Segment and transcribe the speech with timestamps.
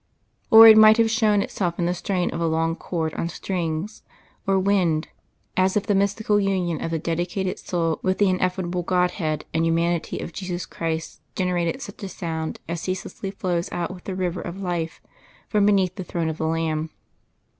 [0.49, 4.01] Or it might have shown itself in the strain of a long chord on strings
[4.47, 5.09] or wind,
[5.55, 10.17] as if the mystical union of the dedicated soul with the ineffable Godhead and Humanity
[10.17, 14.59] of Jesus Christ generated such a sound as ceaselessly flows out with the river of
[14.59, 15.01] life
[15.47, 16.89] from beneath the Throne of the Lamb.